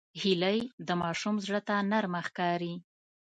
هیلۍ 0.21 0.59
د 0.87 0.89
ماشوم 1.01 1.35
زړه 1.45 1.59
ته 1.67 1.75
نرمه 1.91 2.21
ښکاري 2.27 2.73